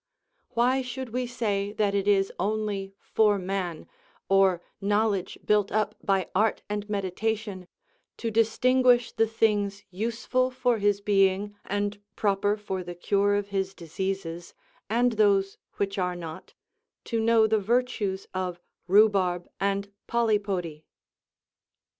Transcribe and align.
Why 0.55 0.81
should 0.81 1.09
we 1.09 1.27
say 1.27 1.73
that 1.73 1.93
it 1.93 2.07
is 2.07 2.33
only 2.39 2.95
for 2.97 3.37
man, 3.37 3.87
or 4.29 4.63
knowledge 4.81 5.37
built 5.45 5.71
up 5.71 5.93
by 6.03 6.27
art 6.33 6.63
and 6.67 6.89
meditation, 6.89 7.67
to 8.17 8.31
distinguish 8.31 9.11
the 9.11 9.27
things 9.27 9.83
useful 9.91 10.49
for 10.49 10.79
his 10.79 11.01
being, 11.01 11.55
and 11.65 11.99
proper 12.15 12.57
for 12.57 12.83
the 12.83 12.95
cure 12.95 13.35
of 13.35 13.49
his 13.49 13.75
diseases, 13.75 14.55
and 14.89 15.11
those 15.11 15.59
which 15.73 15.99
are 15.99 16.15
not; 16.15 16.55
to 17.03 17.19
know 17.19 17.45
the 17.45 17.59
virtues 17.59 18.25
of 18.33 18.59
rhubarb 18.87 19.47
and 19.59 19.91
polypody. 20.07 20.83